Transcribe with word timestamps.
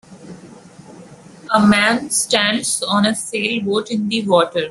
A 1.53 1.59
man 1.63 2.09
stands 2.09 2.81
on 2.81 3.05
a 3.05 3.13
sailboat 3.13 3.91
in 3.91 4.09
the 4.09 4.27
water. 4.27 4.59